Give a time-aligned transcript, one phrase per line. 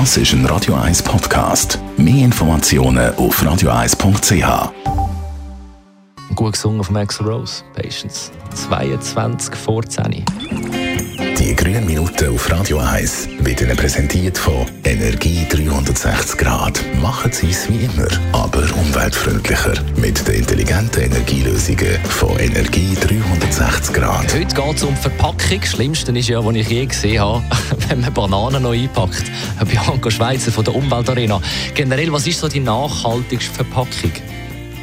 [0.00, 1.78] Das ist ein Radio 1 Podcast.
[1.96, 4.72] Mehr Informationen auf radio1.ch.
[6.34, 8.32] Gut gesungen von Max Rose, Patience.
[8.56, 10.24] 22 vor 10.
[11.38, 16.80] Die grünen Minuten auf Radio 1 werden präsentiert von Energie 360 Grad.
[17.02, 19.74] Machen Sie es wie immer, aber umweltfreundlicher.
[19.96, 24.32] Mit den intelligenten Energielösungen von Energie 360 Grad.
[24.32, 25.60] Heute geht es um Verpackung.
[25.60, 27.42] Das Schlimmste ist ja, was ich je gesehen habe,
[27.88, 29.24] wenn man Bananen noch einpackt.
[29.68, 31.40] Bianca Schweizer von der Umweltarena.
[31.74, 34.12] Generell, was ist so die nachhaltigste Verpackung?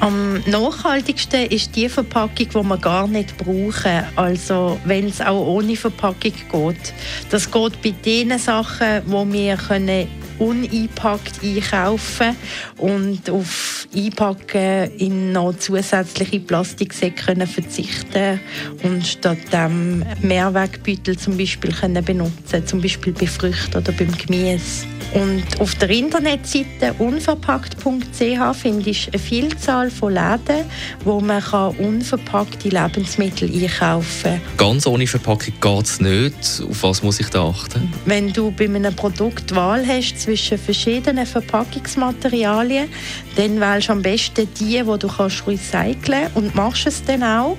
[0.00, 4.04] Am nachhaltigsten ist die Verpackung, die wir gar nicht brauchen.
[4.14, 6.94] Also wenn es auch ohne Verpackung geht.
[7.30, 10.06] Das geht bei den Sachen, wo wir können
[10.38, 12.36] uneinpackt einkaufen
[12.76, 18.40] und auf Einpacken in noch zusätzliche Plastiksäcke können verzichten
[18.82, 24.95] und statt dem Mehrwegbeutel zum Beispiel können benutzen, zum Beispiel bei Früchten oder beim Gemüse.
[25.14, 30.64] Und auf der Internetseite unverpackt.ch finde ich eine Vielzahl von Läden,
[31.04, 31.42] wo man
[31.78, 34.56] unverpackte Lebensmittel einkaufen kann.
[34.56, 36.62] Ganz ohne Verpackung geht es nicht.
[36.68, 37.92] Auf was muss ich da achten?
[38.04, 42.88] Wenn du bei einem Produkt Wahl hast zwischen verschiedenen Verpackungsmaterialien,
[43.36, 47.56] dann wählst du am besten die, die du kannst recyceln und machst es dann auch.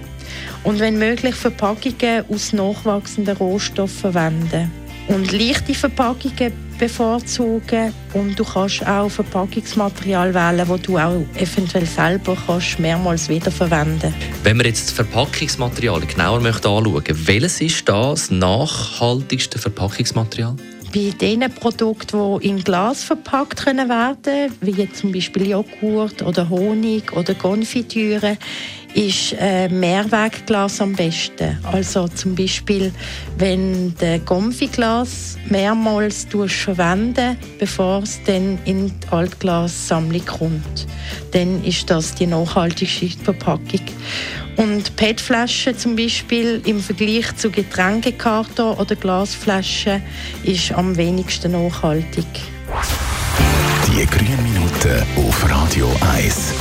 [0.64, 4.72] Und wenn möglich Verpackungen aus nachwachsenden Rohstoffen verwenden.
[5.08, 12.38] Und leichte Verpackungen bevorzugen und du kannst auch Verpackungsmaterial wählen, wo du auch eventuell selber
[12.46, 14.14] kannst mehrmals wiederverwenden.
[14.44, 20.56] Wenn wir jetzt das Verpackungsmaterial genauer möchten anschauen, welches ist das nachhaltigste Verpackungsmaterial?
[20.94, 27.12] Bei den Produkten, die in Glas verpackt können werden, wie zum Beispiel Joghurt oder Honig
[27.14, 28.38] oder Konfitüre,
[28.94, 31.58] ist äh, Mehrwegglas am besten.
[31.72, 32.92] Also zum Beispiel,
[33.38, 40.88] wenn der Konfiglas mehrmals verwenden bevor es dann in die Altglassammlung kommt,
[41.32, 43.82] dann ist das die nachhaltigste Verpackung.
[44.58, 50.02] Und PET-Flaschen zum Beispiel im Vergleich zu Getränkekarton oder Glasflaschen
[50.44, 52.26] ist am wenigsten nachhaltig.
[53.88, 56.54] Die grünen Minuten auf Radio 1.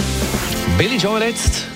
[0.77, 1.76] Billy Joel jetzt.